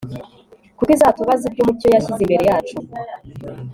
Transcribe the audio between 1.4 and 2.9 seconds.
iby'umucyo yashyize imbere yacu